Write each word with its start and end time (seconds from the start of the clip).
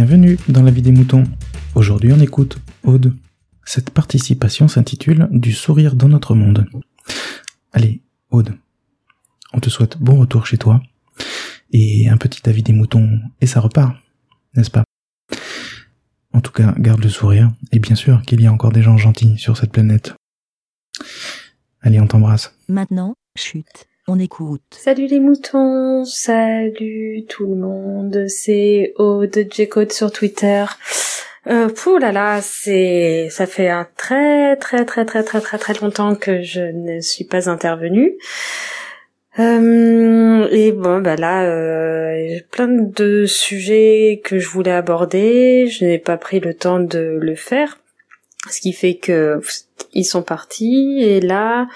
Bienvenue 0.00 0.38
dans 0.48 0.62
la 0.62 0.70
vie 0.70 0.80
des 0.80 0.92
moutons. 0.92 1.24
Aujourd'hui 1.74 2.12
on 2.12 2.20
écoute 2.20 2.60
Aude. 2.84 3.16
Cette 3.64 3.90
participation 3.90 4.68
s'intitule 4.68 5.26
Du 5.32 5.52
sourire 5.52 5.96
dans 5.96 6.08
notre 6.08 6.36
monde. 6.36 6.68
Allez, 7.72 8.00
Aude, 8.30 8.56
on 9.52 9.58
te 9.58 9.68
souhaite 9.68 9.98
bon 9.98 10.20
retour 10.20 10.46
chez 10.46 10.56
toi 10.56 10.80
et 11.72 12.08
un 12.08 12.16
petit 12.16 12.48
avis 12.48 12.62
des 12.62 12.72
moutons 12.72 13.18
et 13.40 13.48
ça 13.48 13.58
repart, 13.58 13.96
n'est-ce 14.54 14.70
pas? 14.70 14.84
En 16.32 16.42
tout 16.42 16.52
cas, 16.52 16.76
garde 16.78 17.02
le 17.02 17.10
sourire 17.10 17.50
et 17.72 17.80
bien 17.80 17.96
sûr 17.96 18.22
qu'il 18.22 18.40
y 18.40 18.46
a 18.46 18.52
encore 18.52 18.70
des 18.70 18.82
gens 18.82 18.98
gentils 18.98 19.36
sur 19.36 19.56
cette 19.56 19.72
planète. 19.72 20.14
Allez, 21.80 21.98
on 21.98 22.06
t'embrasse. 22.06 22.56
Maintenant, 22.68 23.16
chute, 23.36 23.88
on 24.08 24.18
écoute. 24.18 24.62
Salut 24.70 25.06
les 25.06 25.20
moutons, 25.20 26.04
salut 26.04 27.24
tout 27.28 27.46
le 27.46 27.56
monde, 27.56 28.24
c'est 28.28 28.94
Aude 28.96 29.46
J-Code 29.50 29.92
sur 29.92 30.10
Twitter. 30.10 30.64
Euh, 31.46 31.68
là 32.00 32.12
là, 32.12 32.40
c'est, 32.42 33.28
ça 33.30 33.46
fait 33.46 33.68
un 33.68 33.86
très 33.96 34.56
très 34.56 34.84
très 34.84 35.04
très 35.04 35.22
très 35.22 35.40
très 35.40 35.58
très 35.58 35.74
longtemps 35.74 36.14
que 36.14 36.42
je 36.42 36.60
ne 36.60 37.00
suis 37.00 37.24
pas 37.24 37.48
intervenue. 37.48 38.16
Euh, 39.38 40.48
et 40.50 40.72
bon, 40.72 41.00
bah 41.00 41.16
là, 41.16 41.44
euh, 41.44 42.26
j'ai 42.28 42.44
plein 42.50 42.66
de 42.68 43.24
sujets 43.26 44.20
que 44.24 44.38
je 44.38 44.48
voulais 44.48 44.72
aborder. 44.72 45.68
Je 45.68 45.84
n'ai 45.84 45.98
pas 45.98 46.16
pris 46.16 46.40
le 46.40 46.54
temps 46.54 46.80
de 46.80 47.18
le 47.20 47.34
faire, 47.36 47.78
ce 48.50 48.60
qui 48.60 48.72
fait 48.72 48.96
que 48.96 49.40
ils 49.92 50.04
sont 50.04 50.22
partis. 50.22 50.98
Et 51.00 51.20
là, 51.20 51.68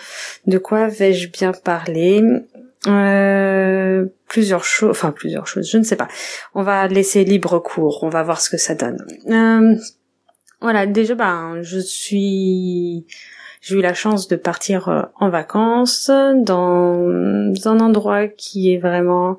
de 0.46 0.58
quoi 0.58 0.88
vais-je 0.88 1.28
bien 1.28 1.52
parler? 1.52 2.22
Euh, 2.86 4.06
Plusieurs 4.28 4.64
choses, 4.64 4.90
enfin 4.90 5.12
plusieurs 5.12 5.46
choses, 5.46 5.68
je 5.70 5.76
ne 5.76 5.82
sais 5.82 5.96
pas. 5.96 6.08
On 6.54 6.62
va 6.62 6.88
laisser 6.88 7.22
libre 7.24 7.58
cours. 7.58 8.02
On 8.02 8.08
va 8.08 8.22
voir 8.22 8.40
ce 8.40 8.48
que 8.48 8.56
ça 8.56 8.74
donne. 8.74 9.04
Euh, 9.28 9.76
voilà, 10.62 10.86
déjà, 10.86 11.14
ben, 11.14 11.58
je 11.60 11.78
suis 11.78 13.04
j'ai 13.60 13.76
eu 13.76 13.80
la 13.80 13.94
chance 13.94 14.26
de 14.26 14.36
partir 14.36 14.88
euh, 14.88 15.02
en 15.20 15.28
vacances 15.28 16.10
dans 16.10 17.52
un 17.64 17.80
endroit 17.80 18.26
qui 18.26 18.72
est 18.72 18.78
vraiment 18.78 19.38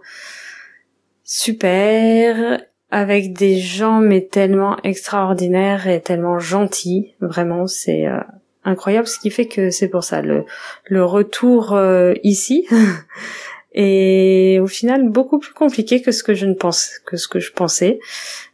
super 1.23 2.62
avec 2.94 3.33
des 3.33 3.58
gens 3.58 3.99
mais 3.99 4.22
tellement 4.22 4.77
extraordinaires 4.83 5.88
et 5.88 5.99
tellement 5.99 6.38
gentils. 6.38 7.16
Vraiment, 7.22 7.66
c'est 7.66 8.05
euh, 8.05 8.19
incroyable 8.63 9.08
ce 9.08 9.17
qui 9.17 9.31
fait 9.31 9.47
que 9.47 9.72
c'est 9.72 9.88
pour 9.88 10.03
ça 10.03 10.22
le 10.22 10.45
le 10.85 11.03
retour 11.03 11.73
euh, 11.73 12.13
ici. 12.23 12.67
Est 13.75 14.59
au 14.59 14.67
final 14.67 15.09
beaucoup 15.09 15.39
plus 15.39 15.53
compliqué 15.53 16.03
que 16.03 16.11
ce 16.11 16.22
que 16.22 16.35
je 16.35 16.45
ne 16.45 16.53
pense 16.53 17.00
que 17.08 17.17
ce 17.17 17.27
que 17.27 17.39
je 17.39 17.52
pensais. 17.52 18.00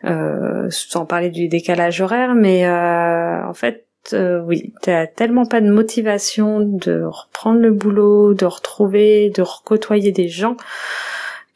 Euh, 0.05 0.67
sans 0.69 1.05
parler 1.05 1.29
du 1.29 1.49
décalage 1.49 1.99
horaire 1.99 2.35
mais 2.35 2.65
en 2.65 3.53
fait 3.53 3.85
euh, 4.13 4.41
oui, 4.41 4.73
t'as 4.81 5.07
tellement 5.07 5.45
pas 5.45 5.61
de 5.61 5.69
motivation 5.69 6.59
de 6.59 7.03
reprendre 7.03 7.59
le 7.59 7.71
boulot, 7.71 8.33
de 8.33 8.45
retrouver, 8.45 9.29
de 9.29 9.41
recôtoyer 9.41 10.11
des 10.11 10.27
gens 10.27 10.57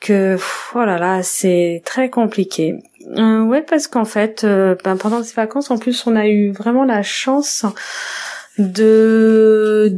que 0.03 0.37
voilà 0.73 0.97
oh 0.97 0.99
là 0.99 1.23
c'est 1.23 1.81
très 1.85 2.09
compliqué. 2.09 2.75
Euh, 3.17 3.41
ouais 3.41 3.61
parce 3.61 3.87
qu'en 3.87 4.05
fait 4.05 4.43
euh, 4.43 4.75
ben, 4.83 4.97
pendant 4.97 5.23
ces 5.23 5.33
vacances 5.33 5.71
en 5.71 5.77
plus 5.77 6.05
on 6.05 6.15
a 6.15 6.27
eu 6.27 6.51
vraiment 6.51 6.83
la 6.83 7.01
chance 7.01 7.65
de 8.59 9.97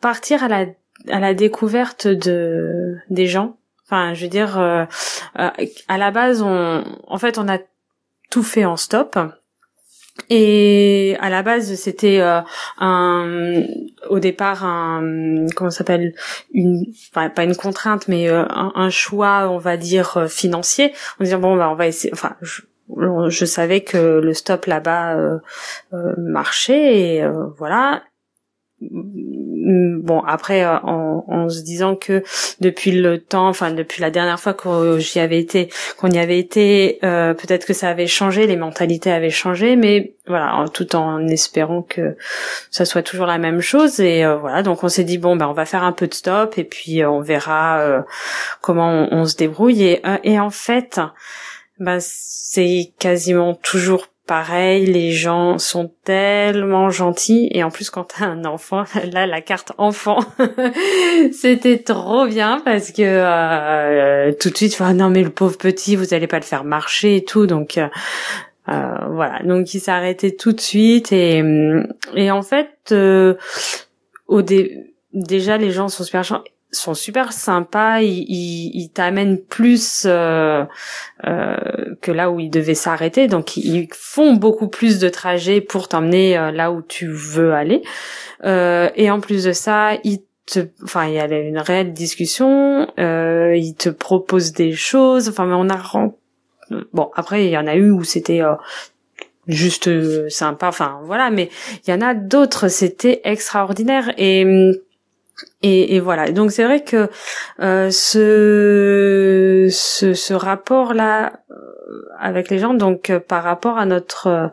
partir 0.00 0.42
à 0.42 0.48
la 0.48 0.66
à 1.08 1.20
la 1.20 1.34
découverte 1.34 2.08
de 2.08 2.96
des 3.10 3.26
gens. 3.26 3.56
Enfin 3.84 4.14
je 4.14 4.24
veux 4.24 4.30
dire 4.30 4.58
euh, 4.58 4.84
à 5.34 5.98
la 5.98 6.10
base 6.10 6.42
on 6.42 6.84
en 7.06 7.18
fait 7.18 7.38
on 7.38 7.48
a 7.48 7.58
tout 8.30 8.42
fait 8.42 8.64
en 8.64 8.76
stop 8.76 9.18
et 10.30 11.16
à 11.20 11.30
la 11.30 11.42
base, 11.42 11.74
c'était 11.74 12.20
euh, 12.20 12.40
un, 12.78 13.62
au 14.08 14.18
départ 14.18 14.64
un, 14.64 15.46
comment 15.54 15.70
s'appelle, 15.70 16.14
une, 16.52 16.86
pas 17.12 17.44
une 17.44 17.56
contrainte, 17.56 18.08
mais 18.08 18.28
euh, 18.28 18.44
un, 18.48 18.90
choix, 18.90 19.48
on 19.50 19.58
va 19.58 19.76
dire 19.76 20.16
euh, 20.16 20.26
financier. 20.26 20.92
On 21.20 21.24
disant 21.24 21.38
bon, 21.38 21.56
bah 21.56 21.68
on 21.70 21.74
va 21.74 21.86
essayer. 21.86 22.12
Enfin, 22.12 22.36
je, 22.42 22.62
je 23.28 23.44
savais 23.44 23.82
que 23.82 24.20
le 24.20 24.34
stop 24.34 24.66
là-bas 24.66 25.16
marchait 26.16 27.16
et 27.16 27.28
voilà 27.58 28.02
bon 28.80 30.20
après 30.26 30.64
euh, 30.64 30.78
en, 30.82 31.24
en, 31.28 31.48
se 31.48 31.62
disant 31.62 31.96
que 31.96 32.22
depuis 32.60 32.92
le 32.92 33.18
temps 33.18 33.48
enfin 33.48 33.70
depuis 33.70 34.02
la 34.02 34.10
dernière 34.10 34.38
fois 34.38 34.52
que 34.52 34.98
j'y 34.98 35.18
avais 35.18 35.38
été 35.38 35.70
qu'on 35.98 36.10
y 36.10 36.18
avait 36.18 36.38
été 36.38 36.98
euh, 37.02 37.32
peut-être 37.32 37.66
que 37.66 37.72
ça 37.72 37.88
avait 37.88 38.06
changé 38.06 38.46
les 38.46 38.56
mentalités 38.56 39.10
avaient 39.10 39.30
changé 39.30 39.76
mais 39.76 40.12
voilà 40.26 40.66
tout 40.72 40.94
en 40.94 41.26
espérant 41.26 41.82
que 41.82 42.16
ça 42.70 42.84
soit 42.84 43.02
toujours 43.02 43.26
la 43.26 43.38
même 43.38 43.60
chose. 43.60 44.00
Et 44.00 44.24
euh, 44.24 44.36
voilà 44.36 44.62
donc 44.62 44.84
on 44.84 44.88
s'est 44.88 45.04
dit 45.04 45.18
bon 45.18 45.36
ben 45.36 45.46
on 45.48 45.52
va 45.52 45.64
faire 45.64 45.84
un 45.84 45.92
peu 45.92 46.06
de 46.06 46.14
stop 46.14 46.58
et 46.58 46.64
puis 46.64 47.04
on 47.04 47.20
verra 47.20 48.04
comment 48.60 49.08
on, 49.10 49.20
on, 49.20 49.24
se 49.24 49.36
débrouille. 49.36 49.84
Et, 49.84 50.02
et 50.24 50.38
en 50.38 50.50
fait 50.50 51.00
ben 51.78 51.98
c'est 52.00 52.92
quasiment 52.98 53.54
toujours 53.54 54.08
pareil, 54.26 54.86
les 54.86 55.12
gens 55.12 55.58
sont 55.58 55.92
tellement 56.04 56.90
gentils. 56.90 57.48
Et 57.52 57.62
en 57.62 57.70
plus 57.70 57.90
quand 57.90 58.04
t'as 58.04 58.26
un 58.26 58.44
enfant, 58.44 58.84
là 59.12 59.26
la 59.26 59.40
carte 59.40 59.72
enfant, 59.78 60.18
c'était 61.32 61.78
trop 61.78 62.26
bien 62.26 62.60
parce 62.64 62.92
que 62.92 63.02
euh, 63.02 64.32
tout 64.38 64.50
de 64.50 64.56
suite, 64.56 64.78
non 64.80 65.10
mais 65.10 65.22
le 65.22 65.30
pauvre 65.30 65.56
petit, 65.56 65.96
vous 65.96 66.14
allez 66.14 66.26
pas 66.26 66.38
le 66.38 66.44
faire 66.44 66.64
marcher 66.64 67.16
et 67.16 67.24
tout, 67.24 67.46
donc 67.46 67.78
euh, 67.78 67.88
euh 68.68 68.94
voilà, 69.10 69.42
donc 69.44 69.72
il 69.74 69.82
arrêté 69.88 70.34
tout 70.36 70.52
de 70.52 70.60
suite. 70.60 71.12
Et 71.12 71.42
et 72.14 72.30
en 72.30 72.42
fait 72.42 72.94
au 74.26 74.42
dé 74.42 74.92
déjà 75.12 75.56
les 75.56 75.70
gens 75.70 75.88
sont 75.88 76.04
super 76.04 76.24
sont 76.72 76.94
super 76.94 77.32
sympas, 77.32 78.00
ils, 78.00 78.24
ils, 78.74 78.90
t'amènent 78.90 79.40
plus 79.40 80.04
euh, 80.06 80.64
euh, 81.26 81.56
que 82.00 82.10
là 82.10 82.30
où 82.30 82.40
ils 82.40 82.50
devaient 82.50 82.74
s'arrêter, 82.74 83.28
donc 83.28 83.56
ils 83.56 83.88
font 83.92 84.34
beaucoup 84.34 84.68
plus 84.68 84.98
de 84.98 85.08
trajets 85.08 85.60
pour 85.60 85.88
t'emmener 85.88 86.36
euh, 86.36 86.50
là 86.50 86.72
où 86.72 86.82
tu 86.82 87.06
veux 87.08 87.52
aller. 87.54 87.82
Euh, 88.44 88.90
et 88.96 89.10
en 89.10 89.20
plus 89.20 89.44
de 89.44 89.52
ça, 89.52 89.94
ils 90.04 90.22
te, 90.46 90.60
enfin 90.82 91.06
il 91.06 91.14
y 91.14 91.20
a 91.20 91.26
une 91.26 91.58
réelle 91.58 91.92
discussion, 91.92 92.86
euh, 92.98 93.56
ils 93.56 93.74
te 93.74 93.88
proposent 93.88 94.52
des 94.52 94.72
choses. 94.72 95.28
Enfin 95.28 95.46
mais 95.46 95.54
on 95.54 95.68
a 95.68 96.10
bon 96.92 97.10
après 97.14 97.46
il 97.46 97.50
y 97.50 97.58
en 97.58 97.66
a 97.66 97.76
eu 97.76 97.90
où 97.90 98.04
c'était 98.04 98.42
juste 99.46 99.88
sympa, 100.28 100.68
enfin 100.68 101.00
voilà, 101.04 101.30
mais 101.30 101.48
il 101.86 101.90
y 101.90 101.94
en 101.94 102.00
a 102.00 102.14
d'autres, 102.14 102.68
c'était 102.68 103.20
extraordinaire 103.24 104.12
et 104.18 104.44
et, 105.62 105.96
et, 105.96 106.00
voilà. 106.00 106.30
Donc 106.32 106.50
c'est 106.50 106.64
vrai 106.64 106.82
que 106.82 107.08
euh, 107.60 107.90
ce, 107.90 109.68
ce, 109.70 110.14
ce 110.14 110.34
rapport 110.34 110.94
là 110.94 111.40
euh, 111.50 111.54
avec 112.18 112.50
les 112.50 112.58
gens, 112.58 112.74
donc 112.74 113.10
euh, 113.10 113.20
par 113.20 113.42
rapport 113.42 113.78
à 113.78 113.86
notre, 113.86 114.26
euh, 114.28 114.48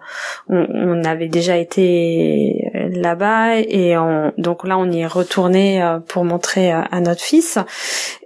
on, 0.50 0.66
on, 0.70 1.04
avait 1.04 1.30
déjà 1.30 1.58
été 1.58 2.70
là-bas 2.92 3.60
et 3.60 3.98
on, 3.98 4.34
donc 4.38 4.68
là 4.68 4.78
on 4.78 4.90
y 4.92 5.00
est 5.00 5.08
retourné 5.08 5.98
pour 6.08 6.26
montrer 6.26 6.72
à 6.72 7.00
notre 7.00 7.22
fils 7.22 7.58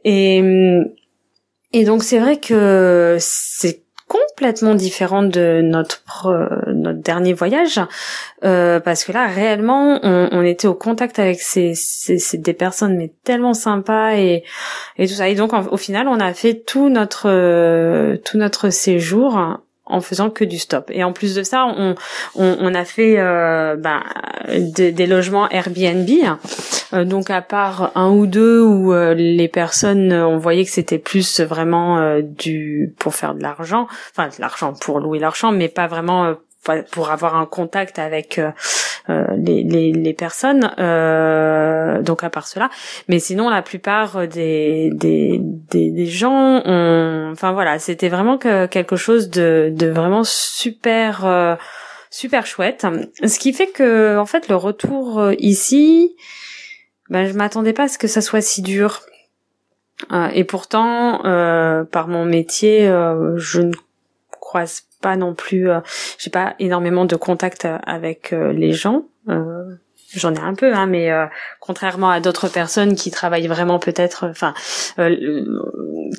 et 0.03 0.43
et 1.73 1.83
donc 1.83 2.03
c'est 2.03 2.19
vrai 2.19 2.37
que 2.37 3.17
c'est 3.19 3.86
complètement 4.37 4.75
différent 4.75 5.23
de 5.23 5.61
notre 5.63 6.03
notre 6.71 6.99
dernier 6.99 7.33
voyage 7.33 7.81
euh, 8.43 8.79
parce 8.79 9.03
que 9.03 9.11
là 9.11 9.25
réellement 9.25 9.99
on, 10.03 10.29
on, 10.31 10.43
était 10.43 10.67
au 10.67 10.75
contact 10.75 11.17
avec 11.17 11.39
ces, 11.41 11.73
ces, 11.73 12.19
ces, 12.19 12.37
des 12.37 12.53
personnes 12.53 12.95
mais 12.97 13.11
tellement 13.23 13.55
sympas 13.55 14.13
et 14.15 14.43
et 14.97 15.07
tout 15.07 15.15
ça. 15.15 15.27
Et 15.27 15.33
donc 15.33 15.53
au 15.71 15.77
final 15.77 16.07
on 16.07 16.19
a 16.19 16.35
fait 16.35 16.53
tout 16.53 16.89
notre 16.89 17.27
euh, 17.27 18.17
tout 18.25 18.37
notre 18.37 18.69
séjour 18.69 19.59
en 19.89 20.01
faisant 20.01 20.29
que 20.29 20.43
du 20.43 20.59
stop. 20.59 20.89
Et 20.93 21.03
en 21.03 21.13
plus 21.13 21.35
de 21.35 21.43
ça, 21.43 21.65
on, 21.65 21.95
on, 22.35 22.57
on 22.59 22.73
a 22.73 22.85
fait 22.85 23.15
euh, 23.17 23.75
ben, 23.75 24.03
des 24.47 25.07
logements 25.07 25.49
Airbnb. 25.49 26.09
Euh, 26.93 27.03
donc 27.03 27.29
à 27.29 27.41
part 27.41 27.91
un 27.95 28.09
ou 28.09 28.27
deux 28.27 28.61
où 28.61 28.93
euh, 28.93 29.13
les 29.13 29.47
personnes, 29.47 30.13
on 30.13 30.37
voyait 30.37 30.63
que 30.63 30.71
c'était 30.71 30.99
plus 30.99 31.41
vraiment 31.41 31.99
euh, 31.99 32.21
du 32.21 32.93
pour 32.99 33.13
faire 33.13 33.33
de 33.33 33.41
l'argent, 33.41 33.87
enfin 34.11 34.29
de 34.29 34.39
l'argent 34.39 34.73
pour 34.73 34.99
louer 34.99 35.19
chambre, 35.33 35.57
mais 35.57 35.67
pas 35.67 35.87
vraiment 35.87 36.35
pour 36.91 37.11
avoir 37.11 37.35
un 37.35 37.45
contact 37.45 37.99
avec 37.99 38.39
euh, 38.39 38.47
euh, 38.47 38.51
les, 39.09 39.63
les, 39.63 39.91
les, 39.91 40.13
personnes 40.13 40.71
euh, 40.79 42.01
donc 42.01 42.23
à 42.23 42.29
part 42.29 42.47
cela. 42.47 42.69
Mais 43.07 43.19
sinon 43.19 43.49
la 43.49 43.61
plupart 43.61 44.27
des 44.27 44.89
des, 44.93 45.39
des, 45.41 45.91
des 45.91 46.05
gens 46.05 46.61
ont 46.65 47.29
enfin 47.31 47.51
voilà 47.51 47.79
c'était 47.79 48.09
vraiment 48.09 48.37
que 48.37 48.65
quelque 48.65 48.95
chose 48.95 49.29
de, 49.29 49.71
de 49.73 49.87
vraiment 49.87 50.23
super 50.23 51.57
super 52.09 52.45
chouette. 52.45 52.85
Ce 53.23 53.39
qui 53.39 53.53
fait 53.53 53.67
que 53.67 54.17
en 54.17 54.25
fait 54.25 54.47
le 54.49 54.55
retour 54.55 55.31
ici 55.37 56.15
ben 57.09 57.25
je 57.25 57.33
m'attendais 57.33 57.73
pas 57.73 57.83
à 57.83 57.87
ce 57.87 57.97
que 57.97 58.07
ça 58.07 58.21
soit 58.21 58.41
si 58.41 58.61
dur. 58.61 59.01
Et 60.33 60.43
pourtant 60.43 61.21
par 61.91 62.07
mon 62.07 62.25
métier 62.25 62.87
je 63.35 63.61
ne 63.61 63.71
croise 64.47 64.83
pas 65.01 65.15
non 65.15 65.35
plus, 65.35 65.69
euh, 65.69 65.81
j'ai 66.17 66.29
pas 66.29 66.55
énormément 66.59 67.05
de 67.05 67.15
contact 67.15 67.67
avec 67.85 68.31
les 68.31 68.73
gens. 68.73 69.03
J'en 70.15 70.33
ai 70.33 70.39
un 70.39 70.53
peu, 70.53 70.73
hein, 70.73 70.87
mais 70.87 71.11
contrairement 71.59 72.09
à 72.09 72.21
d'autres 72.21 72.47
personnes 72.47 72.95
qui 72.95 73.11
travaillent 73.11 73.47
vraiment 73.47 73.77
peut-être, 73.77 74.25
enfin, 74.29 74.53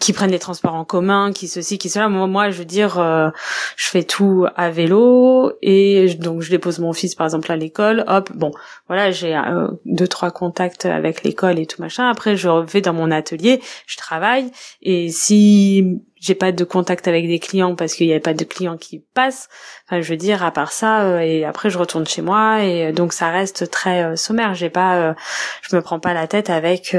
qui 0.00 0.12
prennent 0.12 0.30
les 0.30 0.38
transports 0.38 0.74
en 0.74 0.84
commun, 0.84 1.32
qui 1.32 1.48
ceci, 1.48 1.78
qui 1.78 1.88
cela. 1.88 2.08
Moi, 2.08 2.26
moi 2.26 2.50
je 2.50 2.58
veux 2.58 2.64
dire, 2.64 2.98
euh, 2.98 3.30
je 3.76 3.86
fais 3.86 4.02
tout 4.02 4.46
à 4.56 4.70
vélo 4.70 5.52
et 5.62 6.14
donc 6.14 6.42
je 6.42 6.50
dépose 6.50 6.78
mon 6.78 6.92
fils 6.92 7.14
par 7.14 7.26
exemple 7.26 7.50
à 7.50 7.56
l'école. 7.56 8.04
Hop, 8.06 8.30
bon, 8.34 8.52
voilà, 8.86 9.10
j'ai 9.10 9.34
euh, 9.34 9.68
deux 9.84 10.08
trois 10.08 10.30
contacts 10.30 10.86
avec 10.86 11.22
l'école 11.22 11.58
et 11.58 11.66
tout 11.66 11.80
machin. 11.80 12.08
Après, 12.08 12.36
je 12.36 12.48
vais 12.48 12.80
dans 12.80 12.92
mon 12.92 13.10
atelier, 13.10 13.60
je 13.86 13.96
travaille 13.96 14.50
et 14.82 15.10
si 15.10 16.00
j'ai 16.20 16.34
pas 16.34 16.52
de 16.52 16.64
contact 16.64 17.08
avec 17.08 17.26
des 17.26 17.38
clients 17.38 17.74
parce 17.74 17.94
qu'il 17.94 18.06
n'y 18.06 18.14
a 18.14 18.20
pas 18.20 18.34
de 18.34 18.44
clients 18.44 18.76
qui 18.76 19.04
passent. 19.14 19.48
Enfin, 19.86 20.00
je 20.00 20.10
veux 20.10 20.16
dire, 20.16 20.44
à 20.44 20.50
part 20.50 20.72
ça, 20.72 21.02
euh, 21.02 21.20
et 21.20 21.44
après 21.44 21.70
je 21.70 21.78
retourne 21.78 22.06
chez 22.06 22.22
moi 22.22 22.62
et 22.62 22.92
donc 22.92 23.12
ça 23.12 23.30
reste 23.30 23.70
très 23.70 24.16
sommaire. 24.16 24.54
J'ai 24.54 24.70
pas, 24.70 25.14
je 25.62 25.76
me 25.76 25.82
prends 25.82 26.00
pas 26.00 26.14
la 26.14 26.26
tête 26.26 26.50
avec 26.50 26.96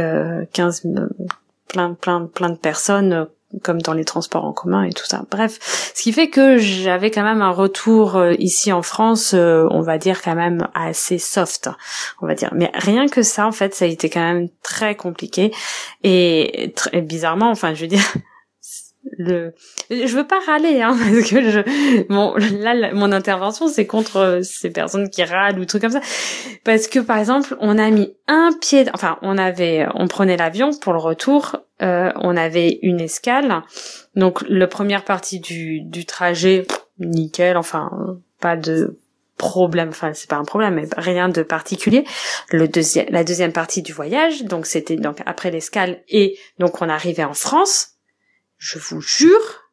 15 0.53 0.83
plein 1.69 1.93
plein 1.93 2.25
plein 2.25 2.49
de 2.49 2.57
personnes 2.57 3.13
euh, 3.13 3.25
comme 3.63 3.81
dans 3.81 3.93
les 3.93 4.05
transports 4.05 4.45
en 4.45 4.53
commun 4.53 4.83
et 4.83 4.93
tout 4.93 5.05
ça. 5.05 5.23
Bref, 5.31 5.57
ce 5.95 6.03
qui 6.03 6.13
fait 6.13 6.29
que 6.29 6.59
j'avais 6.59 7.09
quand 7.09 7.23
même 7.23 7.41
un 7.41 7.49
retour 7.49 8.15
euh, 8.15 8.33
ici 8.37 8.71
en 8.71 8.83
France, 8.83 9.33
euh, 9.33 9.65
on 9.71 9.81
va 9.81 9.97
dire 9.97 10.21
quand 10.21 10.35
même 10.35 10.67
assez 10.75 11.17
soft, 11.17 11.67
on 12.21 12.27
va 12.27 12.35
dire. 12.35 12.51
Mais 12.53 12.69
rien 12.75 13.07
que 13.07 13.23
ça, 13.23 13.47
en 13.47 13.51
fait, 13.51 13.73
ça 13.73 13.85
a 13.85 13.87
été 13.87 14.07
quand 14.07 14.19
même 14.19 14.49
très 14.61 14.93
compliqué 14.93 15.51
et 16.03 16.73
très 16.75 17.01
bizarrement, 17.01 17.49
enfin, 17.49 17.73
je 17.73 17.81
veux 17.81 17.87
dire, 17.87 18.03
le 19.17 19.53
je 19.89 20.15
veux 20.15 20.27
pas 20.27 20.39
râler 20.45 20.81
hein 20.81 20.95
parce 20.99 21.29
que 21.29 21.49
je 21.49 22.05
bon 22.09 22.35
là 22.35 22.93
mon 22.93 23.11
intervention 23.11 23.67
c'est 23.67 23.85
contre 23.85 24.17
euh, 24.17 24.41
ces 24.43 24.69
personnes 24.69 25.09
qui 25.09 25.23
râlent 25.23 25.59
ou 25.59 25.65
trucs 25.65 25.81
comme 25.81 25.91
ça. 25.91 26.01
Parce 26.63 26.87
que 26.87 26.99
par 26.99 27.17
exemple 27.17 27.55
on 27.59 27.77
a 27.77 27.89
mis 27.89 28.13
un 28.27 28.51
pied 28.59 28.85
enfin 28.93 29.17
on 29.21 29.37
avait 29.37 29.87
on 29.93 30.07
prenait 30.07 30.37
l'avion 30.37 30.71
pour 30.73 30.93
le 30.93 30.99
retour 30.99 31.57
euh, 31.81 32.11
on 32.15 32.35
avait 32.35 32.79
une 32.81 32.99
escale. 32.99 33.63
Donc 34.15 34.43
la 34.47 34.67
première 34.67 35.05
partie 35.05 35.39
du 35.39 35.81
du 35.81 36.05
trajet 36.05 36.65
nickel 36.99 37.57
enfin 37.57 37.89
pas 38.41 38.57
de 38.57 38.99
problème 39.37 39.89
enfin 39.89 40.11
c'est 40.13 40.29
pas 40.29 40.35
un 40.35 40.43
problème 40.43 40.75
mais 40.75 40.87
rien 40.97 41.29
de 41.29 41.41
particulier. 41.41 42.03
Le 42.51 42.67
deuxième 42.67 43.07
la 43.09 43.23
deuxième 43.23 43.53
partie 43.53 43.81
du 43.81 43.93
voyage 43.93 44.43
donc 44.43 44.65
c'était 44.65 44.97
donc 44.97 45.19
après 45.25 45.51
l'escale 45.51 46.03
et 46.09 46.37
donc 46.59 46.81
on 46.81 46.89
arrivait 46.89 47.23
en 47.23 47.33
France 47.33 47.98
je 48.59 48.77
vous 48.77 49.01
jure 49.01 49.63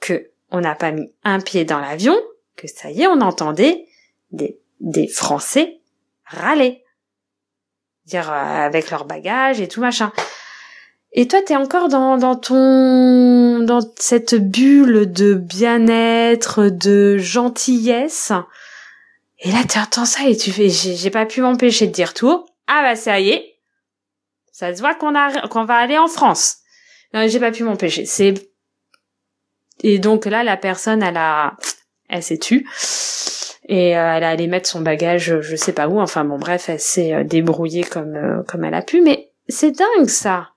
que 0.00 0.30
on 0.50 0.60
n'a 0.60 0.76
pas 0.76 0.92
mis 0.92 1.12
un 1.24 1.40
pied 1.40 1.64
dans 1.64 1.80
l'avion, 1.80 2.16
que 2.54 2.68
ça 2.68 2.90
y 2.90 3.02
est, 3.02 3.06
on 3.08 3.20
entendait 3.20 3.86
des, 4.30 4.60
des 4.78 5.08
Français 5.08 5.80
râler. 6.24 6.84
Dire 8.04 8.30
euh, 8.30 8.34
avec 8.34 8.90
leurs 8.90 9.06
bagages 9.06 9.60
et 9.60 9.66
tout 9.66 9.80
machin. 9.80 10.12
Et 11.12 11.26
toi, 11.26 11.40
t'es 11.42 11.56
encore 11.56 11.88
dans, 11.88 12.18
dans 12.18 12.36
ton, 12.36 13.60
dans 13.60 13.80
cette 13.98 14.34
bulle 14.34 15.10
de 15.10 15.34
bien-être, 15.34 16.64
de 16.68 17.16
gentillesse. 17.16 18.32
Et 19.40 19.50
là, 19.50 19.64
tu 19.68 19.78
entends 19.78 20.04
ça 20.04 20.28
et 20.28 20.36
tu 20.36 20.52
fais, 20.52 20.68
j'ai 20.68 21.10
pas 21.10 21.26
pu 21.26 21.40
m'empêcher 21.40 21.86
de 21.86 21.92
dire 21.92 22.14
tout. 22.14 22.46
Ah 22.66 22.82
bah 22.82 22.96
ça 22.96 23.18
y 23.20 23.30
est, 23.30 23.56
ça 24.52 24.74
se 24.74 24.80
voit 24.80 24.94
qu'on 24.94 25.14
a, 25.14 25.48
qu'on 25.48 25.64
va 25.64 25.76
aller 25.76 25.98
en 25.98 26.08
France. 26.08 26.58
Non, 27.14 27.26
j'ai 27.28 27.40
pas 27.40 27.52
pu 27.52 27.62
m'empêcher. 27.64 28.04
C'est 28.06 28.34
et 29.82 29.98
donc 29.98 30.24
là, 30.24 30.42
la 30.42 30.56
personne, 30.56 31.02
elle 31.02 31.16
a, 31.16 31.56
elle 32.08 32.22
s'est 32.22 32.38
tue 32.38 32.66
et 33.68 33.96
euh, 33.96 34.14
elle 34.16 34.24
a 34.24 34.30
allé 34.30 34.46
mettre 34.46 34.68
son 34.68 34.80
bagage, 34.80 35.40
je 35.40 35.56
sais 35.56 35.72
pas 35.72 35.88
où. 35.88 36.00
Enfin 36.00 36.24
bon, 36.24 36.38
bref, 36.38 36.68
elle 36.68 36.80
s'est 36.80 37.12
euh, 37.12 37.24
débrouillée 37.24 37.84
comme 37.84 38.14
euh, 38.14 38.42
comme 38.44 38.64
elle 38.64 38.74
a 38.74 38.82
pu. 38.82 39.02
Mais 39.02 39.32
c'est 39.48 39.72
dingue 39.72 40.08
ça. 40.08 40.50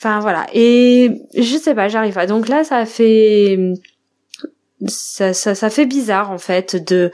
Enfin 0.00 0.18
voilà. 0.20 0.46
Et 0.52 1.22
je 1.36 1.56
sais 1.56 1.74
pas, 1.74 1.88
j'arrive 1.88 2.14
pas. 2.14 2.26
Donc 2.26 2.48
là, 2.48 2.64
ça 2.64 2.86
fait 2.86 3.58
ça, 4.86 5.32
ça, 5.32 5.54
ça 5.54 5.70
fait 5.70 5.86
bizarre 5.86 6.32
en 6.32 6.38
fait 6.38 6.74
de 6.74 7.12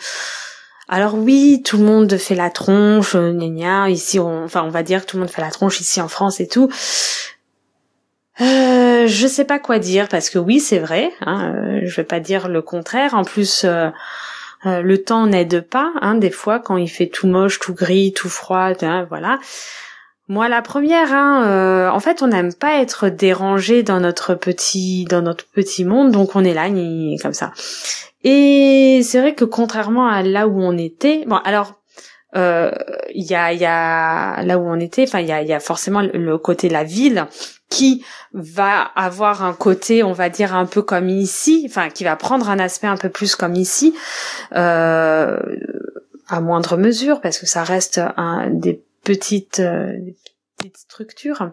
alors 0.89 1.15
oui, 1.15 1.63
tout 1.63 1.77
le 1.77 1.85
monde 1.85 2.17
fait 2.17 2.35
la 2.35 2.49
tronche, 2.49 3.15
gna 3.15 3.91
ici 3.91 4.19
on, 4.19 4.45
enfin 4.45 4.63
on 4.63 4.71
va 4.71 4.83
dire 4.83 5.03
que 5.03 5.11
tout 5.11 5.17
le 5.19 5.21
monde 5.21 5.31
fait 5.31 5.43
la 5.43 5.51
tronche 5.51 5.81
ici 5.81 6.01
en 6.01 6.09
France 6.09 6.41
et 6.41 6.49
tout. 6.49 6.71
Euh, 8.40 9.06
je 9.06 9.26
sais 9.26 9.44
pas 9.44 9.58
quoi 9.58 9.79
dire 9.79 10.08
parce 10.08 10.31
que 10.31 10.38
oui, 10.38 10.61
c'est 10.61 10.79
vrai. 10.79 11.12
Hein, 11.20 11.55
euh, 11.55 11.81
je 11.85 11.96
vais 11.96 12.05
pas 12.05 12.20
dire 12.20 12.49
le 12.49 12.62
contraire. 12.62 13.14
En 13.14 13.25
plus, 13.25 13.64
euh, 13.64 13.88
euh, 14.67 14.82
le 14.82 15.02
temps 15.02 15.26
n'aide 15.26 15.61
pas. 15.61 15.93
Hein, 16.00 16.14
des 16.14 16.31
fois, 16.31 16.61
quand 16.61 16.76
il 16.76 16.88
fait 16.88 17.08
tout 17.08 17.26
moche, 17.26 17.58
tout 17.58 17.75
gris, 17.75 18.12
tout 18.12 18.29
froid, 18.29 18.73
hein, 18.82 19.06
voilà. 19.08 19.38
Moi, 20.29 20.49
la 20.49 20.61
première, 20.61 21.12
hein, 21.14 21.90
en 21.90 22.00
fait, 22.00 22.23
on 22.23 22.26
n'aime 22.26 22.52
pas 22.52 22.82
être 22.82 23.08
dérangé 23.08 23.82
dans 23.82 23.99
notre 23.99 24.35
petit, 24.35 25.06
dans 25.06 25.23
notre 25.23 25.46
petit 25.46 25.87
monde, 25.87 26.11
donc 26.11 26.37
on 26.37 26.44
est 26.44 26.52
là, 26.52 26.69
comme 27.23 27.32
ça. 27.32 27.52
Et 28.25 29.00
c'est 29.05 29.20
vrai 29.20 29.35
que 29.35 29.46
contrairement 29.46 30.06
à 30.06 30.23
là 30.23 30.46
où 30.46 30.61
on 30.61 30.76
était, 30.76 31.25
bon, 31.26 31.37
alors 31.37 31.81
il 32.35 32.73
y 33.14 33.35
a, 33.35 33.55
y 33.55 33.64
a 33.64 34.43
là 34.43 34.58
où 34.58 34.69
on 34.69 34.79
était, 34.79 35.05
enfin, 35.05 35.20
il 35.20 35.29
y 35.29 35.32
a, 35.32 35.40
y 35.40 35.55
a 35.55 35.61
forcément 35.61 36.02
le 36.02 36.37
côté 36.37 36.69
la 36.69 36.85
ville 36.85 37.26
qui 37.69 38.05
va 38.32 38.82
avoir 38.82 39.43
un 39.43 39.53
côté, 39.53 40.03
on 40.03 40.12
va 40.12 40.29
dire 40.29 40.55
un 40.55 40.67
peu 40.67 40.82
comme 40.82 41.09
ici, 41.09 41.65
enfin 41.69 41.91
qui 41.91 42.05
va 42.05 42.17
prendre 42.17 42.49
un 42.49 42.59
aspect 42.59 42.87
un 42.87 42.97
peu 42.97 43.09
plus 43.09 43.37
comme 43.37 43.55
ici, 43.55 43.94
euh, 44.55 45.38
à 46.29 46.41
moindre 46.41 46.76
mesure 46.76 47.20
parce 47.20 47.38
que 47.38 47.47
ça 47.47 47.65
reste 47.65 48.00
un, 48.17 48.50
des 48.50 48.82
petites, 49.05 49.61
euh, 49.61 49.93
petites 50.56 50.79
structures. 50.79 51.50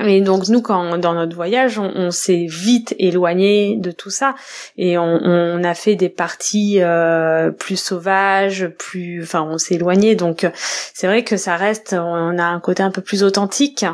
Et 0.00 0.20
donc 0.20 0.46
nous, 0.48 0.62
quand 0.62 0.96
dans 0.98 1.14
notre 1.14 1.34
voyage, 1.34 1.76
on, 1.80 2.12
s'est 2.12 2.46
vite 2.48 2.94
éloigné 3.00 3.76
de 3.76 3.90
tout 3.90 4.10
ça 4.10 4.36
et 4.76 4.96
on, 4.96 5.02
on 5.02 5.64
a 5.64 5.74
fait 5.74 5.96
des 5.96 6.08
parties 6.08 6.80
euh, 6.80 7.50
plus 7.50 7.76
sauvages, 7.76 8.68
plus, 8.78 9.24
enfin, 9.24 9.42
on 9.42 9.58
s'est 9.58 9.74
éloigné. 9.74 10.14
Donc 10.14 10.48
c'est 10.94 11.08
vrai 11.08 11.24
que 11.24 11.36
ça 11.36 11.56
reste, 11.56 11.96
on 11.98 12.38
a 12.38 12.44
un 12.44 12.60
côté 12.60 12.84
un 12.84 12.92
peu 12.92 13.02
plus 13.02 13.24
authentique 13.24 13.84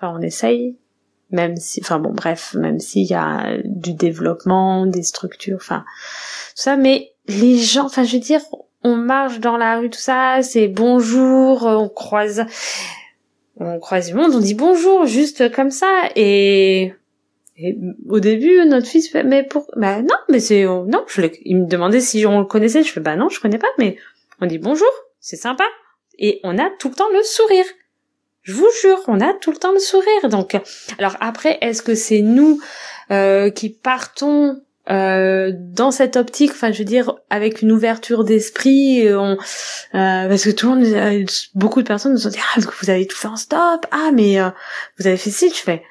Enfin, 0.00 0.14
on 0.16 0.22
essaye, 0.22 0.76
même 1.30 1.56
si, 1.56 1.80
enfin 1.82 1.98
bon, 1.98 2.10
bref, 2.12 2.54
même 2.54 2.78
s'il 2.78 3.06
y 3.06 3.14
a 3.14 3.58
du 3.64 3.94
développement, 3.94 4.86
des 4.86 5.02
structures, 5.02 5.56
enfin, 5.56 5.84
tout 6.54 6.62
ça, 6.62 6.76
mais 6.76 7.12
les 7.26 7.58
gens, 7.58 7.86
enfin, 7.86 8.04
je 8.04 8.14
veux 8.14 8.22
dire, 8.22 8.40
on 8.84 8.96
marche 8.96 9.40
dans 9.40 9.56
la 9.56 9.78
rue, 9.78 9.90
tout 9.90 9.98
ça, 9.98 10.38
c'est 10.42 10.68
bonjour, 10.68 11.64
on 11.64 11.88
croise, 11.88 12.46
on 13.56 13.78
croise 13.80 14.08
du 14.08 14.14
monde, 14.14 14.34
on 14.34 14.40
dit 14.40 14.54
bonjour, 14.54 15.04
juste 15.06 15.50
comme 15.52 15.70
ça, 15.70 16.08
et, 16.14 16.94
au 18.08 18.20
début, 18.20 18.64
notre 18.66 18.86
fils 18.86 19.10
fait, 19.10 19.24
mais 19.24 19.42
pour, 19.42 19.66
bah 19.76 20.00
non, 20.00 20.16
mais 20.28 20.38
c'est, 20.38 20.64
non, 20.64 21.04
je 21.08 21.22
il 21.44 21.56
me 21.56 21.66
demandait 21.66 22.00
si 22.00 22.24
on 22.24 22.38
le 22.38 22.46
connaissait, 22.46 22.84
je 22.84 22.92
fais, 22.92 23.00
bah 23.00 23.16
non, 23.16 23.28
je 23.28 23.40
connais 23.40 23.58
pas, 23.58 23.68
mais 23.78 23.96
on 24.40 24.46
dit 24.46 24.58
bonjour, 24.58 24.88
c'est 25.18 25.36
sympa, 25.36 25.64
et 26.18 26.40
on 26.44 26.56
a 26.56 26.70
tout 26.78 26.88
le 26.88 26.94
temps 26.94 27.10
le 27.12 27.22
sourire. 27.22 27.64
Je 28.48 28.54
vous 28.54 28.68
jure, 28.80 28.98
on 29.08 29.20
a 29.20 29.34
tout 29.34 29.50
le 29.50 29.58
temps 29.58 29.72
le 29.72 29.78
sourire. 29.78 30.30
Donc, 30.30 30.58
alors 30.98 31.18
après, 31.20 31.58
est-ce 31.60 31.82
que 31.82 31.94
c'est 31.94 32.22
nous 32.22 32.58
euh, 33.10 33.50
qui 33.50 33.68
partons 33.68 34.62
euh, 34.90 35.52
dans 35.54 35.90
cette 35.90 36.16
optique, 36.16 36.52
enfin 36.52 36.72
je 36.72 36.78
veux 36.78 36.86
dire 36.86 37.12
avec 37.28 37.60
une 37.60 37.70
ouverture 37.70 38.24
d'esprit, 38.24 39.06
euh, 39.06 39.36
parce 39.92 40.44
que 40.44 40.50
tout 40.50 40.72
le 40.72 40.76
monde, 40.76 41.28
beaucoup 41.54 41.82
de 41.82 41.86
personnes 41.86 42.12
nous 42.12 42.26
ont 42.26 42.30
dit 42.30 42.38
ah 42.56 42.60
vous 42.80 42.88
avez 42.88 43.06
tout 43.06 43.18
fait 43.18 43.28
en 43.28 43.36
stop, 43.36 43.84
ah 43.90 44.12
mais 44.14 44.38
vous 44.98 45.06
avez 45.06 45.18
fait 45.18 45.30
ci, 45.30 45.50
je 45.50 45.60
fais, 45.60 45.82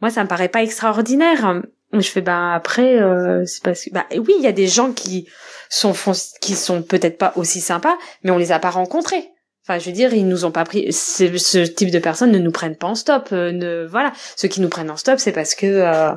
moi 0.00 0.10
ça 0.10 0.22
me 0.22 0.28
paraît 0.28 0.48
pas 0.48 0.62
extraordinaire. 0.62 1.60
Je 1.92 2.08
fais 2.08 2.22
bah 2.22 2.54
après 2.54 2.98
c'est 3.44 3.62
parce 3.62 3.84
que 3.84 3.90
bah 3.90 4.06
oui 4.12 4.34
il 4.38 4.42
y 4.42 4.48
a 4.48 4.52
des 4.52 4.66
gens 4.66 4.92
qui 4.92 5.28
sont 5.68 5.92
qui 6.40 6.54
sont 6.54 6.80
peut-être 6.80 7.18
pas 7.18 7.34
aussi 7.36 7.60
sympas, 7.60 7.98
mais 8.22 8.30
on 8.30 8.38
les 8.38 8.50
a 8.50 8.58
pas 8.58 8.70
rencontrés. 8.70 9.30
Enfin, 9.68 9.78
je 9.78 9.84
veux 9.84 9.92
dire, 9.92 10.14
ils 10.14 10.26
nous 10.26 10.46
ont 10.46 10.50
pas 10.50 10.64
pris. 10.64 10.90
Ce 10.94 11.58
type 11.66 11.90
de 11.90 11.98
personnes 11.98 12.32
ne 12.32 12.38
nous 12.38 12.50
prennent 12.50 12.74
pas 12.76 12.86
en 12.86 12.94
stop. 12.94 13.28
Euh, 13.32 13.86
voilà, 13.90 14.14
ceux 14.34 14.48
qui 14.48 14.62
nous 14.62 14.70
prennent 14.70 14.90
en 14.90 14.96
stop, 14.96 15.18
c'est 15.18 15.32
parce 15.32 15.54
que 15.54 15.66
euh, 15.66 16.12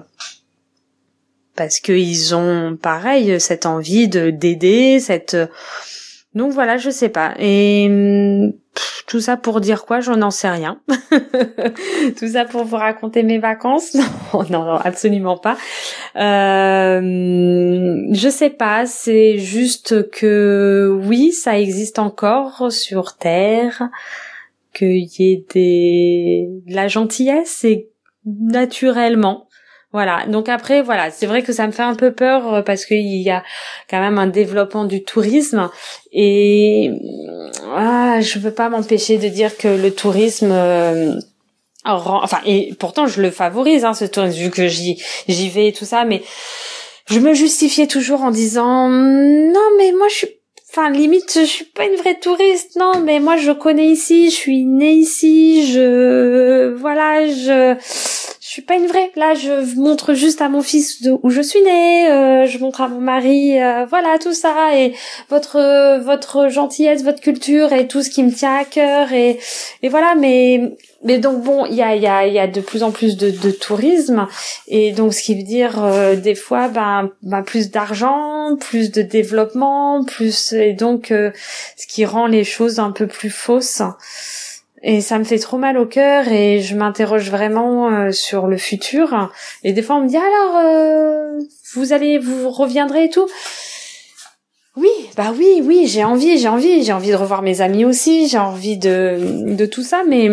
parce 1.57 1.81
que 1.81 1.91
ils 1.91 2.33
ont 2.33 2.77
pareil 2.81 3.41
cette 3.41 3.65
envie 3.65 4.07
de 4.07 4.29
d'aider, 4.29 5.01
cette 5.01 5.35
donc 6.33 6.53
voilà, 6.53 6.77
je 6.77 6.89
sais 6.89 7.09
pas. 7.09 7.33
Et 7.39 7.87
hum, 7.89 8.53
tout 9.07 9.19
ça 9.19 9.35
pour 9.35 9.59
dire 9.59 9.85
quoi? 9.85 9.99
J'en 9.99 10.15
n'en 10.15 10.31
sais 10.31 10.49
rien. 10.49 10.79
tout 12.17 12.27
ça 12.27 12.45
pour 12.45 12.63
vous 12.63 12.77
raconter 12.77 13.23
mes 13.23 13.39
vacances? 13.39 13.97
Non, 14.33 14.63
non, 14.63 14.75
absolument 14.75 15.37
pas. 15.37 15.57
Euh, 16.15 17.01
je 18.11 18.29
sais 18.29 18.49
pas. 18.49 18.85
C'est 18.85 19.37
juste 19.37 20.09
que 20.09 20.97
oui, 21.05 21.33
ça 21.33 21.59
existe 21.59 21.99
encore 21.99 22.71
sur 22.71 23.17
Terre. 23.17 23.89
Qu'il 24.73 25.03
y 25.03 25.33
ait 25.33 25.45
des 25.53 26.47
de 26.65 26.73
la 26.73 26.87
gentillesse 26.87 27.65
et 27.65 27.89
naturellement. 28.25 29.49
Voilà. 29.93 30.25
Donc 30.27 30.47
après, 30.47 30.81
voilà, 30.81 31.11
c'est 31.11 31.25
vrai 31.25 31.43
que 31.43 31.51
ça 31.51 31.67
me 31.67 31.71
fait 31.71 31.83
un 31.83 31.95
peu 31.95 32.11
peur 32.11 32.53
euh, 32.53 32.61
parce 32.61 32.85
qu'il 32.85 33.21
y 33.21 33.29
a 33.29 33.43
quand 33.89 33.99
même 33.99 34.17
un 34.17 34.27
développement 34.27 34.85
du 34.85 35.03
tourisme 35.03 35.69
et 36.13 36.91
ah, 37.75 38.21
je 38.21 38.39
veux 38.39 38.53
pas 38.53 38.69
m'empêcher 38.69 39.17
de 39.17 39.27
dire 39.27 39.57
que 39.57 39.67
le 39.67 39.91
tourisme 39.91 40.51
euh, 40.51 41.13
enfin 41.83 42.39
et 42.45 42.73
pourtant 42.79 43.07
je 43.07 43.21
le 43.21 43.31
favorise 43.31 43.85
hein, 43.85 43.93
ce 43.93 44.05
tourisme 44.05 44.39
vu 44.39 44.49
que 44.49 44.67
j'y 44.67 45.01
j'y 45.27 45.49
vais 45.49 45.69
et 45.69 45.73
tout 45.73 45.85
ça, 45.85 46.05
mais 46.05 46.21
je 47.09 47.19
me 47.19 47.33
justifiais 47.33 47.87
toujours 47.87 48.21
en 48.21 48.31
disant 48.31 48.89
non 48.89 49.67
mais 49.77 49.91
moi 49.91 50.07
je 50.09 50.15
suis 50.15 50.27
enfin 50.69 50.89
limite 50.89 51.33
je 51.35 51.45
suis 51.45 51.65
pas 51.65 51.85
une 51.85 51.95
vraie 51.95 52.17
touriste 52.17 52.77
non 52.77 53.01
mais 53.03 53.19
moi 53.19 53.35
je 53.35 53.51
connais 53.51 53.87
ici 53.87 54.29
je 54.29 54.35
suis 54.35 54.63
née 54.65 54.93
ici 54.93 55.69
je 55.73 56.73
voilà 56.75 57.27
je 57.27 57.75
suis 58.51 58.61
pas 58.61 58.75
une 58.75 58.87
vraie. 58.87 59.09
Là, 59.15 59.33
je 59.33 59.79
montre 59.79 60.13
juste 60.13 60.41
à 60.41 60.49
mon 60.49 60.61
fils 60.61 61.01
de 61.01 61.15
où 61.23 61.29
je 61.29 61.41
suis 61.41 61.61
née. 61.61 62.11
Euh, 62.11 62.45
je 62.45 62.57
montre 62.59 62.81
à 62.81 62.89
mon 62.89 62.99
mari, 62.99 63.57
euh, 63.57 63.85
voilà 63.85 64.17
tout 64.19 64.33
ça 64.33 64.77
et 64.77 64.93
votre 65.29 65.99
votre 66.03 66.49
gentillesse, 66.49 67.03
votre 67.03 67.21
culture 67.21 67.71
et 67.71 67.87
tout 67.87 68.03
ce 68.03 68.09
qui 68.09 68.23
me 68.23 68.31
tient 68.31 68.57
à 68.57 68.65
cœur 68.65 69.13
et 69.13 69.39
et 69.83 69.87
voilà. 69.87 70.15
Mais 70.15 70.75
mais 71.01 71.17
donc 71.17 71.43
bon, 71.43 71.65
il 71.65 71.75
y 71.75 71.81
a 71.81 71.95
il 71.95 72.01
y 72.01 72.07
a 72.07 72.27
il 72.27 72.33
y 72.33 72.39
a 72.39 72.47
de 72.47 72.59
plus 72.59 72.83
en 72.83 72.91
plus 72.91 73.15
de, 73.15 73.29
de 73.29 73.51
tourisme 73.51 74.27
et 74.67 74.91
donc 74.91 75.13
ce 75.13 75.23
qui 75.23 75.35
veut 75.35 75.43
dire 75.43 75.81
euh, 75.81 76.17
des 76.17 76.35
fois 76.35 76.67
ben, 76.67 77.09
ben 77.21 77.43
plus 77.43 77.71
d'argent, 77.71 78.57
plus 78.59 78.91
de 78.91 79.01
développement, 79.01 80.03
plus 80.03 80.51
et 80.51 80.73
donc 80.73 81.07
ce 81.07 81.87
qui 81.87 82.03
rend 82.03 82.27
les 82.27 82.43
choses 82.43 82.79
un 82.79 82.91
peu 82.91 83.07
plus 83.07 83.29
fausses. 83.29 83.81
Et 84.83 85.01
ça 85.01 85.19
me 85.19 85.23
fait 85.23 85.37
trop 85.37 85.57
mal 85.57 85.77
au 85.77 85.85
cœur 85.85 86.27
et 86.27 86.59
je 86.59 86.75
m'interroge 86.75 87.29
vraiment 87.29 87.89
euh, 87.89 88.11
sur 88.11 88.47
le 88.47 88.57
futur. 88.57 89.31
Et 89.63 89.73
des 89.73 89.81
fois 89.83 89.97
on 89.97 90.01
me 90.01 90.07
dit 90.07 90.17
alors 90.17 90.57
euh, 90.57 91.39
vous 91.75 91.93
allez 91.93 92.17
vous 92.17 92.49
reviendrez 92.49 93.05
et 93.05 93.09
tout. 93.09 93.27
Oui, 94.77 94.89
bah 95.17 95.33
oui, 95.37 95.61
oui, 95.63 95.85
j'ai 95.85 96.03
envie, 96.03 96.37
j'ai 96.37 96.47
envie, 96.47 96.83
j'ai 96.83 96.93
envie 96.93 97.11
de 97.11 97.15
revoir 97.15 97.41
mes 97.41 97.59
amis 97.59 97.83
aussi, 97.83 98.27
j'ai 98.27 98.37
envie 98.37 98.77
de 98.77 99.53
de 99.55 99.65
tout 99.65 99.83
ça, 99.83 100.03
mais 100.07 100.29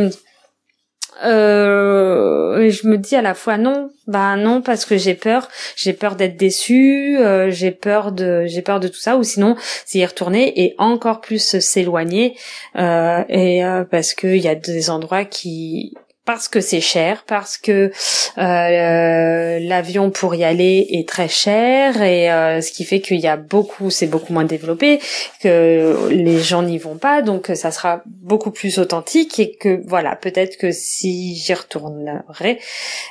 euh, 1.25 2.71
je 2.71 2.87
me 2.87 2.97
dis 2.97 3.17
à 3.17 3.23
la 3.23 3.35
fois 3.35 3.57
non, 3.59 3.91
bah 4.07 4.37
non 4.37 4.63
parce 4.63 4.85
que 4.85 4.97
j'ai 4.97 5.15
peur, 5.15 5.49
j'ai 5.77 5.93
peur 5.93 6.17
d'être 6.17 6.37
déçue, 6.37 7.19
euh, 7.19 7.51
j'ai 7.51 7.71
peur 7.71 8.13
de 8.13 8.45
j'ai 8.47 8.63
peur 8.63 8.81
de 8.81 8.89
tout 8.89 8.99
ça 8.99 9.17
ou 9.17 9.23
sinon 9.23 9.57
c'est 9.85 9.99
y 9.99 10.07
retourner 10.07 10.61
et 10.63 10.75
encore 10.79 11.21
plus 11.21 11.59
s'éloigner. 11.59 12.37
Euh, 12.77 13.25
et 13.29 13.63
parce 13.91 14.15
qu'il 14.15 14.39
y 14.39 14.49
a 14.49 14.55
des 14.55 14.91
endroits 14.91 15.25
qui 15.25 15.95
parce 16.29 16.47
que 16.47 16.61
c'est 16.61 16.83
cher, 16.83 17.25
parce 17.27 17.57
que 17.57 17.91
euh, 18.37 19.59
l'avion 19.63 20.11
pour 20.11 20.35
y 20.35 20.45
aller 20.45 20.87
est 20.91 21.09
très 21.09 21.27
cher 21.27 22.03
et 22.03 22.31
euh, 22.31 22.61
ce 22.61 22.71
qui 22.71 22.85
fait 22.85 23.01
qu'il 23.01 23.19
y 23.19 23.27
a 23.27 23.39
beaucoup, 23.39 23.89
c'est 23.89 24.09
beaucoup 24.09 24.35
moins 24.35 24.45
développé, 24.45 25.01
que 25.41 26.11
les 26.11 26.39
gens 26.39 26.63
n'y 26.63 26.77
vont 26.77 26.99
pas, 26.99 27.23
donc 27.23 27.51
ça 27.55 27.71
sera 27.71 28.03
beaucoup 28.05 28.51
plus 28.51 28.79
authentique 28.79 29.41
et 29.41 29.53
que 29.53 29.81
voilà, 29.87 30.17
peut-être 30.17 30.59
que 30.59 30.71
si 30.71 31.35
j'y 31.35 31.55
retournerais, 31.55 32.59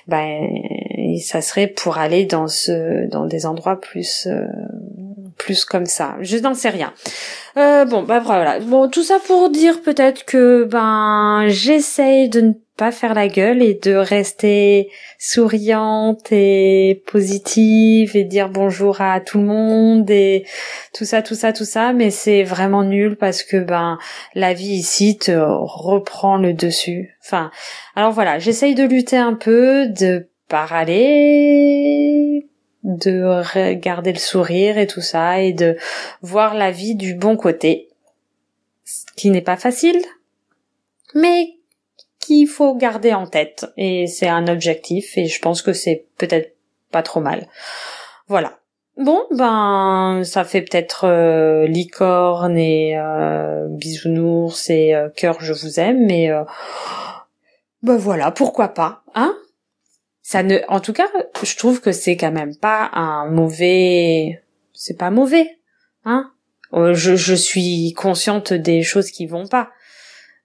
ben 0.06 0.48
ça 1.20 1.42
serait 1.42 1.66
pour 1.66 1.98
aller 1.98 2.26
dans 2.26 2.48
ce 2.48 3.10
dans 3.10 3.26
des 3.26 3.48
endroits 3.48 3.82
plus 3.82 4.28
euh, 4.28 4.46
plus 5.40 5.66
comme 5.66 5.88
ça. 5.88 6.18
Je 6.22 6.38
n'en 6.38 6.54
sais 6.54 6.70
rien. 6.70 6.94
Euh, 7.58 7.86
bon, 7.86 8.04
bah 8.04 8.20
voilà. 8.20 8.60
Bon, 8.60 8.88
tout 8.88 9.02
ça 9.02 9.18
pour 9.26 9.50
dire 9.50 9.82
peut-être 9.82 10.24
que 10.24 10.66
ben 10.66 11.48
j'essaye 11.48 12.30
de 12.30 12.42
ne 12.42 12.54
pas 12.78 12.92
faire 12.92 13.14
la 13.16 13.28
gueule 13.28 13.64
et 13.64 13.74
de 13.74 13.96
rester 13.96 14.90
souriante 15.18 16.32
et 16.32 17.04
positive 17.08 18.16
et 18.16 18.24
dire 18.24 18.50
bonjour 18.50 19.02
à 19.02 19.20
tout 19.20 19.40
le 19.40 19.46
monde 19.46 20.10
et 20.12 20.46
tout 20.94 21.04
ça, 21.04 21.24
tout 21.24 21.34
ça, 21.34 21.52
tout 21.54 21.66
ça, 21.66 21.92
mais 21.92 22.12
c'est 22.12 22.44
vraiment 22.44 22.84
nul 22.84 23.16
parce 23.18 23.42
que 23.42 23.58
ben 23.58 23.98
la 24.36 24.54
vie 24.54 24.76
ici 24.76 25.18
te 25.18 25.32
reprend 25.32 26.38
le 26.38 26.54
dessus. 26.54 27.18
Enfin, 27.26 27.50
alors 27.96 28.12
voilà, 28.12 28.38
j'essaye 28.38 28.76
de 28.76 28.84
lutter 28.84 29.18
un 29.18 29.34
peu, 29.34 29.88
de 29.88 30.30
parler, 30.48 31.18
de 32.84 33.74
garder 33.74 34.14
le 34.14 34.20
sourire 34.20 34.78
et 34.78 34.86
tout 34.86 35.02
ça 35.02 35.42
et 35.42 35.52
de 35.52 35.76
voir 36.22 36.54
la 36.54 36.70
vie 36.70 36.94
du 36.94 37.16
bon 37.16 37.36
côté, 37.36 37.90
ce 38.86 39.04
qui 39.16 39.32
n'est 39.32 39.42
pas 39.42 39.58
facile, 39.58 40.00
mais 41.16 41.57
qu'il 42.28 42.48
faut 42.48 42.76
garder 42.76 43.14
en 43.14 43.26
tête 43.26 43.66
et 43.78 44.06
c'est 44.08 44.28
un 44.28 44.48
objectif 44.48 45.18
et 45.18 45.26
je 45.26 45.42
pense 45.42 45.62
que 45.62 45.74
c'est 45.74 46.06
peut-être 46.18 46.56
pas 46.92 47.02
trop 47.02 47.22
mal. 47.22 47.48
Voilà. 48.28 48.60
Bon, 48.98 49.26
ben 49.32 50.22
ça 50.24 50.44
fait 50.44 50.62
peut-être 50.62 51.06
euh, 51.06 51.68
licorne 51.68 52.58
et 52.58 52.98
euh, 52.98 53.68
bisounours 53.70 54.70
et 54.70 54.96
euh, 54.96 55.10
cœur 55.10 55.40
je 55.40 55.54
vous 55.54 55.80
aime, 55.80 56.06
mais 56.06 56.32
euh, 56.32 56.44
ben 57.84 57.96
voilà, 57.96 58.32
pourquoi 58.32 58.70
pas, 58.70 59.04
hein? 59.14 59.36
Ça 60.24 60.44
ne, 60.44 60.58
en 60.68 60.82
tout 60.82 60.94
cas, 60.94 61.08
je 61.42 61.56
trouve 61.56 61.80
que 61.80 61.92
c'est 61.92 62.18
quand 62.18 62.32
même 62.32 62.56
pas 62.56 62.90
un 62.94 63.30
mauvais, 63.30 64.44
c'est 64.74 64.98
pas 64.98 65.12
mauvais, 65.12 65.60
hein? 66.04 66.32
Je, 66.74 67.16
je 67.16 67.36
suis 67.36 67.94
consciente 67.94 68.52
des 68.52 68.82
choses 68.82 69.12
qui 69.12 69.26
vont 69.28 69.48
pas. 69.48 69.70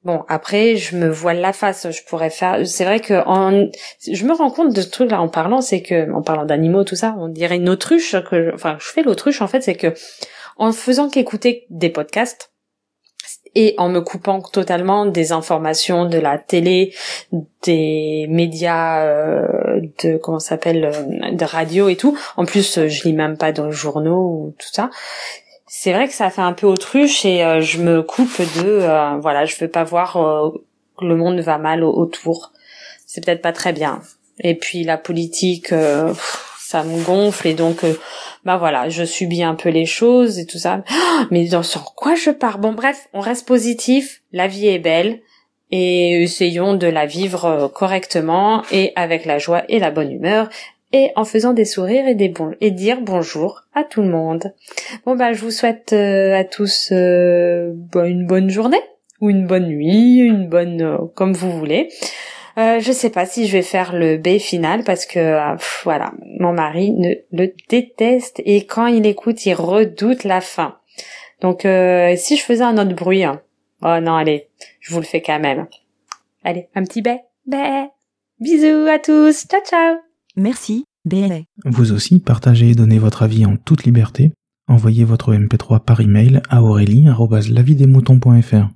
Bon, 0.05 0.25
après, 0.29 0.77
je 0.77 0.97
me 0.97 1.09
voile 1.09 1.41
la 1.41 1.53
face. 1.53 1.89
Je 1.91 2.03
pourrais 2.05 2.31
faire. 2.31 2.67
C'est 2.67 2.85
vrai 2.85 3.01
que 3.01 3.23
en... 3.27 3.69
je 4.11 4.25
me 4.25 4.33
rends 4.33 4.51
compte 4.51 4.75
de 4.75 4.81
ce 4.81 4.91
truc 4.91 5.11
là 5.11 5.21
en 5.21 5.29
parlant, 5.29 5.61
c'est 5.61 5.83
que 5.83 6.13
en 6.13 6.23
parlant 6.23 6.45
d'animaux, 6.45 6.83
tout 6.83 6.97
ça, 6.97 7.15
on 7.19 7.29
dirait 7.29 7.57
une 7.57 7.69
autruche. 7.69 8.17
Que, 8.29 8.53
enfin, 8.55 8.77
je 8.81 8.87
fais 8.87 9.03
l'autruche 9.03 9.43
en 9.43 9.47
fait, 9.47 9.63
c'est 9.63 9.77
que 9.77 9.95
en 10.57 10.73
faisant 10.73 11.09
qu'écouter 11.09 11.67
des 11.71 11.89
podcasts 11.89 12.51
et 13.55 13.75
en 13.79 13.89
me 13.89 14.01
coupant 14.01 14.41
totalement 14.41 15.07
des 15.07 15.31
informations 15.31 16.07
de 16.07 16.19
la 16.19 16.39
télé, 16.39 16.95
des 17.63 18.27
médias, 18.29 19.05
euh, 19.05 19.81
de 20.03 20.17
comment 20.17 20.39
s'appelle, 20.39 20.85
euh, 20.87 21.33
de 21.33 21.45
radio 21.45 21.89
et 21.89 21.97
tout. 21.97 22.19
En 22.37 22.45
plus, 22.45 22.89
je 22.89 23.05
lis 23.05 23.13
même 23.13 23.37
pas 23.37 23.53
dans 23.53 23.67
les 23.67 23.73
journaux 23.73 24.21
ou 24.21 24.55
tout 24.59 24.69
ça 24.73 24.91
c'est 25.75 25.95
vrai 25.95 26.07
que 26.07 26.13
ça 26.13 26.29
fait 26.29 26.43
un 26.43 26.53
peu 26.53 26.67
autruche 26.67 27.25
et 27.25 27.43
euh, 27.43 27.63
je 27.63 27.81
me 27.81 28.03
coupe 28.03 28.43
de 28.43 28.67
euh, 28.67 29.17
voilà 29.23 29.47
je 29.47 29.57
veux 29.59 29.71
pas 29.71 29.85
voir 29.85 30.19
euh, 30.19 30.51
que 30.99 31.07
le 31.07 31.17
monde 31.17 31.41
va 31.41 31.57
mal 31.57 31.83
autour. 31.83 32.53
C'est 33.07 33.25
peut-être 33.25 33.41
pas 33.41 33.53
très 33.53 33.73
bien. 33.73 34.03
Et 34.41 34.55
puis 34.55 34.85
la 34.85 34.99
politique 34.99 35.73
ça 36.59 36.85
me 36.85 37.03
gonfle 37.03 37.49
et 37.49 37.55
donc 37.55 37.87
bah 38.45 38.59
voilà 38.59 38.91
je 38.91 39.03
subis 39.03 39.43
un 39.43 39.55
peu 39.55 39.71
les 39.71 39.87
choses 39.87 40.39
et 40.39 40.45
tout 40.45 40.59
ça. 40.59 40.85
Mais 41.31 41.47
dans 41.47 41.63
sur 41.63 41.95
quoi 41.95 42.17
je 42.17 42.31
pars? 42.31 42.59
Bon 42.59 42.75
bref 42.75 43.09
on 43.15 43.21
reste 43.21 43.49
positif 43.49 44.21
la 44.31 44.49
vie 44.49 44.69
est 44.69 44.79
belle 44.79 45.23
et 45.71 46.23
essayons 46.23 46.75
de 46.75 46.87
la 46.87 47.07
vivre 47.07 47.69
correctement 47.75 48.63
et 48.71 48.93
avec 48.95 49.25
la 49.25 49.39
joie 49.39 49.63
et 49.71 49.79
la 49.79 49.91
bonne 49.91 50.13
humeur 50.13 50.51
et 50.93 51.11
en 51.17 51.25
faisant 51.25 51.53
des 51.53 51.65
sourires 51.65 52.07
et 52.07 52.15
des 52.15 52.29
bons 52.29 52.55
et 52.61 52.71
dire 52.71 53.01
bonjour 53.01 53.63
à 53.75 53.85
tout 53.85 54.03
le 54.03 54.09
monde. 54.09 54.53
Bon 55.07 55.17
bah 55.17 55.33
je 55.33 55.41
vous 55.41 55.51
souhaite 55.51 55.93
euh, 55.93 56.35
à 56.35 56.45
tous 56.45 56.91
euh, 56.93 57.73
une 57.95 58.27
bonne 58.27 58.51
journée 58.51 58.81
ou 59.21 59.31
une 59.31 59.47
bonne 59.47 59.67
nuit, 59.67 60.19
une 60.19 60.49
bonne 60.49 60.83
euh, 60.83 60.99
comme 61.15 61.33
vous 61.33 61.51
voulez. 61.51 61.89
Euh, 62.59 62.81
je 62.81 62.93
sais 62.93 63.11
pas 63.11 63.25
si 63.25 63.47
je 63.47 63.53
vais 63.53 63.63
faire 63.63 63.95
le 63.95 64.19
B 64.19 64.39
final 64.39 64.85
parce 64.85 65.07
que 65.07 65.57
voilà, 65.85 66.13
mon 66.39 66.53
mari 66.53 66.93
ne 66.93 67.15
le 67.33 67.55
déteste 67.71 68.43
et 68.45 68.67
quand 68.67 68.87
il 68.87 69.07
écoute, 69.07 69.47
il 69.47 69.55
redoute 69.55 70.25
la 70.25 70.43
fin. 70.43 70.77
Donc 71.41 71.63
si 71.63 72.37
je 72.37 72.43
faisais 72.43 72.63
un 72.63 72.77
autre 72.77 72.95
bruit, 72.95 73.25
hein. 73.25 73.41
oh 73.83 73.99
non 74.01 74.17
allez, 74.17 74.49
je 74.81 74.93
vous 74.93 75.01
le 75.01 75.07
fais 75.07 75.23
quand 75.23 75.41
même. 75.41 75.67
Allez, 76.45 76.69
un 76.75 76.85
petit 76.85 77.01
B. 77.01 77.09
B. 77.47 77.55
Bisous 78.39 78.87
à 78.87 78.99
tous, 78.99 79.47
ciao 79.47 79.63
ciao. 79.65 80.12
Merci, 80.37 80.85
BLA. 81.05 81.43
Vous 81.65 81.93
aussi, 81.93 82.19
partagez 82.19 82.71
et 82.71 82.75
donnez 82.75 82.99
votre 82.99 83.23
avis 83.23 83.45
en 83.45 83.57
toute 83.57 83.85
liberté. 83.85 84.33
Envoyez 84.69 85.05
votre 85.05 85.35
MP3 85.35 85.85
par 85.85 86.01
email 86.01 86.41
à 86.49 86.63
aurélie.lavidesmoutons.fr. 86.63 88.69